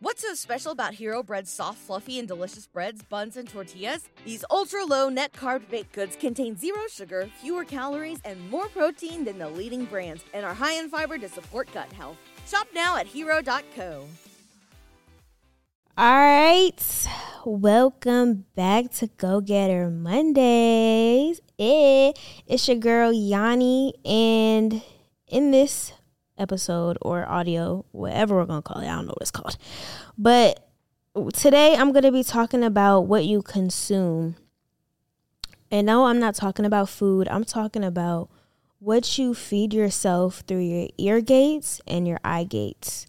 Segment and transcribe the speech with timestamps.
[0.00, 4.10] What's so special about Hero Bread's soft, fluffy, and delicious breads, buns, and tortillas?
[4.26, 9.24] These ultra low net carb baked goods contain zero sugar, fewer calories, and more protein
[9.24, 12.18] than the leading brands, and are high in fiber to support gut health.
[12.46, 14.06] Shop now at hero.co.
[15.96, 17.08] All right,
[17.46, 21.40] welcome back to Go Getter Mondays.
[21.58, 22.12] Eh,
[22.46, 24.82] it's your girl Yanni, and
[25.26, 25.94] in this
[26.38, 29.56] episode or audio, whatever we're gonna call it, I don't know what it's called,
[30.16, 30.68] but
[31.34, 34.36] today I'm gonna be talking about what you consume.
[35.70, 37.26] And no, I'm not talking about food.
[37.28, 38.30] I'm talking about
[38.78, 43.06] what you feed yourself through your ear gates and your eye gates.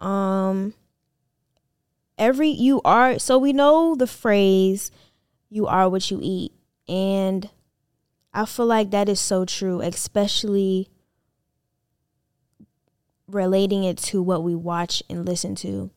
[0.00, 0.74] Um
[2.18, 4.90] every you are so we know the phrase
[5.48, 6.52] you are what you eat
[6.88, 7.50] and
[8.34, 10.88] i feel like that is so true especially
[13.32, 15.90] relating it to what we watch and listen to.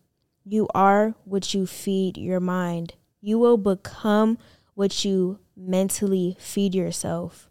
[0.43, 2.93] You are what you feed your mind.
[3.21, 4.37] You will become
[4.73, 7.49] what you mentally feed yourself.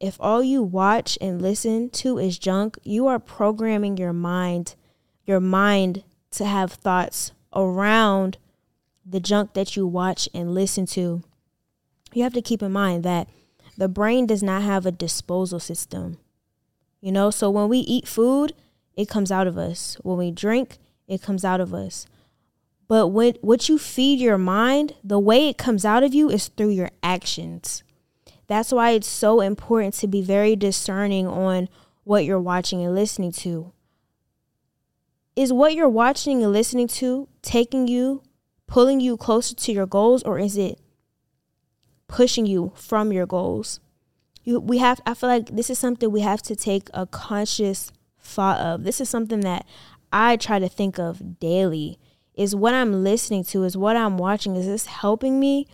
[0.00, 4.74] If all you watch and listen to is junk you are programming your mind
[5.26, 8.38] your mind to have thoughts around
[9.04, 11.22] the junk that you watch and listen to,
[12.12, 13.28] you have to keep in mind that
[13.76, 16.18] the brain does not have a disposal system.
[17.00, 18.54] You know, so when we eat food,
[19.00, 19.96] it comes out of us.
[20.02, 22.06] When we drink, it comes out of us.
[22.86, 26.48] But when what you feed your mind, the way it comes out of you is
[26.48, 27.82] through your actions.
[28.46, 31.68] That's why it's so important to be very discerning on
[32.04, 33.72] what you're watching and listening to
[35.36, 38.22] is what you're watching and listening to taking you,
[38.66, 40.78] pulling you closer to your goals, or is it
[42.08, 43.80] pushing you from your goals?
[44.42, 45.00] You, we have.
[45.06, 48.84] I feel like this is something we have to take a conscious thought of.
[48.84, 49.66] This is something that
[50.12, 51.98] I try to think of daily.
[52.34, 55.66] Is what I'm listening to, is what I'm watching, is this helping me,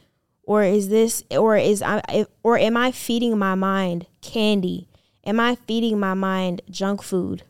[0.42, 4.88] or is this, or is I, or am I feeding my mind candy?
[5.24, 7.42] Am I feeding my mind junk food?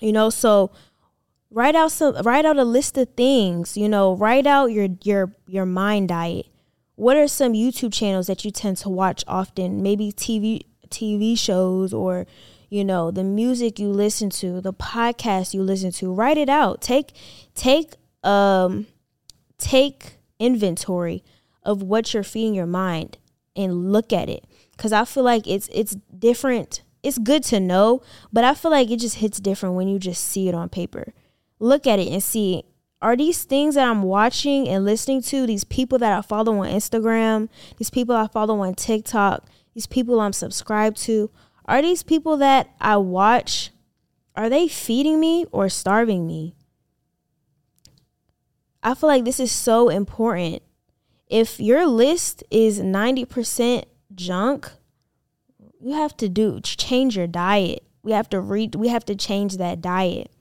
[0.00, 0.70] You know, so
[1.50, 5.32] write out some write out a list of things you know write out your your
[5.48, 6.46] your mind diet
[6.94, 11.92] what are some youtube channels that you tend to watch often maybe tv tv shows
[11.92, 12.26] or
[12.70, 16.80] you know the music you listen to the podcast you listen to write it out.
[16.80, 17.12] Take
[17.54, 18.86] take um
[19.58, 21.22] take inventory
[21.62, 23.18] of what you're feeding your mind
[23.54, 24.44] and look at it.
[24.72, 26.82] Because i feel like it's it's different.
[27.02, 30.24] It's good to know but i feel like it just hits different when you just
[30.24, 31.12] see it on paper.
[31.58, 32.64] Look at it and see
[33.02, 36.68] are these things that I'm watching and listening to, these people that I follow on
[36.68, 37.48] Instagram,
[37.78, 41.30] these people I follow on TikTok, these people I'm subscribed to,
[41.70, 43.70] are these people that I watch,
[44.34, 46.56] are they feeding me or starving me?
[48.82, 50.62] I feel like this is so important.
[51.28, 53.84] If your list is 90%
[54.16, 54.68] junk,
[55.80, 57.84] you have to do change your diet.
[58.02, 60.32] We have to read we have to change that diet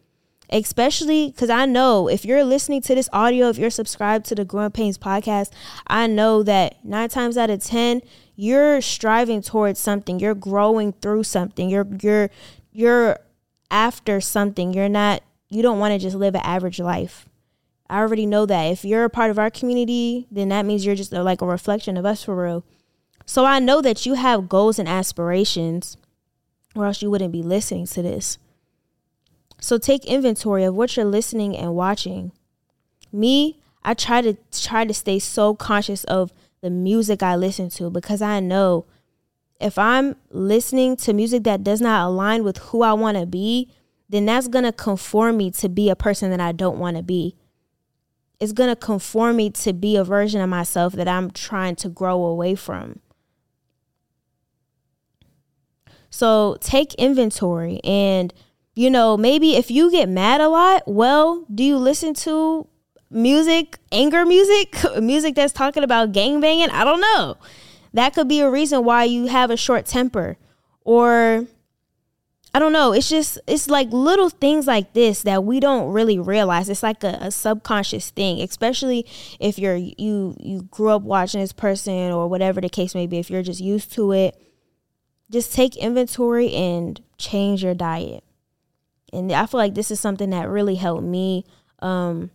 [0.51, 4.45] especially because I know if you're listening to this audio, if you're subscribed to the
[4.45, 5.51] Growing Painz podcast,
[5.87, 8.01] I know that nine times out of 10,
[8.35, 10.19] you're striving towards something.
[10.19, 11.69] You're growing through something.
[11.69, 12.29] You're, you're,
[12.71, 13.19] you're
[13.69, 14.73] after something.
[14.73, 17.27] You're not, you don't want to just live an average life.
[17.89, 18.65] I already know that.
[18.65, 21.97] If you're a part of our community, then that means you're just like a reflection
[21.97, 22.63] of us for real.
[23.25, 25.97] So I know that you have goals and aspirations,
[26.75, 28.37] or else you wouldn't be listening to this.
[29.61, 32.31] So take inventory of what you're listening and watching.
[33.11, 37.89] Me, I try to try to stay so conscious of the music I listen to
[37.89, 38.85] because I know
[39.59, 43.69] if I'm listening to music that does not align with who I want to be,
[44.07, 47.03] then that's going to conform me to be a person that I don't want to
[47.03, 47.35] be.
[48.39, 51.89] It's going to conform me to be a version of myself that I'm trying to
[51.89, 53.01] grow away from.
[56.09, 58.33] So take inventory and
[58.79, 62.65] you know, maybe if you get mad a lot, well, do you listen to
[63.11, 66.69] music, anger music, music that's talking about gang banging?
[66.69, 67.35] I don't know.
[67.93, 70.37] That could be a reason why you have a short temper.
[70.85, 71.45] Or
[72.53, 72.93] I don't know.
[72.93, 76.69] It's just it's like little things like this that we don't really realize.
[76.69, 79.05] It's like a, a, subconscious thing, especially
[79.41, 83.19] if you're you you grew up watching this person or whatever the case may be.
[83.19, 84.41] If you're just used to it,
[85.29, 88.23] just take inventory and change your diet.
[89.13, 91.45] And I feel like this is something that really helped me
[91.79, 92.31] um,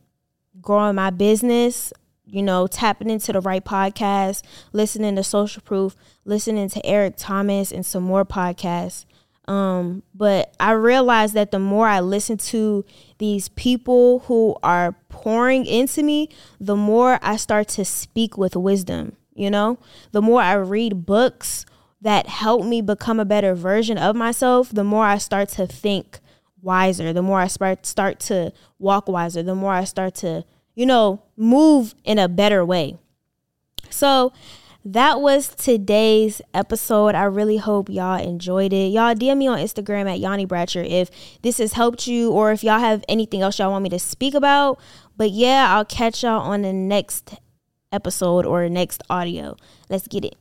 [0.60, 1.92] growing my business.
[2.26, 4.42] You know, tapping into the right podcast,
[4.72, 5.94] listening to Social Proof,
[6.24, 9.04] listening to Eric Thomas and some more podcasts
[9.46, 12.84] um, but I realized that the more I listen to
[13.18, 19.16] these people who are pouring into me, the more I start to speak with wisdom.
[19.34, 19.78] You know,
[20.12, 21.66] the more I read books
[22.00, 26.20] that help me become a better version of myself, the more I start to think
[26.64, 30.44] wiser, the more I start start to walk wiser, the more I start to,
[30.74, 32.96] you know, move in a better way.
[33.90, 34.32] So
[34.84, 37.14] that was today's episode.
[37.14, 38.88] I really hope y'all enjoyed it.
[38.88, 41.10] Y'all DM me on Instagram at Yanni Bratcher if
[41.42, 44.34] this has helped you or if y'all have anything else y'all want me to speak
[44.34, 44.78] about.
[45.16, 47.36] But yeah, I'll catch y'all on the next
[47.92, 49.56] episode or next audio.
[49.88, 50.36] Let's get it.